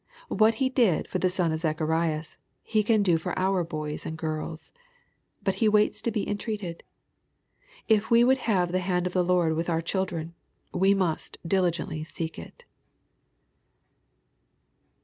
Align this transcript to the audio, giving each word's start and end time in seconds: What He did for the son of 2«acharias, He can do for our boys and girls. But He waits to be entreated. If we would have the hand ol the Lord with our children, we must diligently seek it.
What 0.29 0.55
He 0.55 0.67
did 0.67 1.07
for 1.07 1.19
the 1.19 1.29
son 1.29 1.51
of 1.51 1.59
2«acharias, 1.61 2.37
He 2.63 2.81
can 2.81 3.03
do 3.03 3.19
for 3.19 3.37
our 3.37 3.63
boys 3.63 4.03
and 4.03 4.17
girls. 4.17 4.71
But 5.43 5.53
He 5.61 5.69
waits 5.69 6.01
to 6.01 6.09
be 6.09 6.27
entreated. 6.27 6.81
If 7.87 8.09
we 8.09 8.23
would 8.23 8.39
have 8.49 8.71
the 8.71 8.79
hand 8.79 9.05
ol 9.07 9.11
the 9.11 9.23
Lord 9.23 9.53
with 9.55 9.69
our 9.69 9.83
children, 9.83 10.33
we 10.73 10.95
must 10.95 11.37
diligently 11.47 12.03
seek 12.03 12.39
it. 12.39 12.63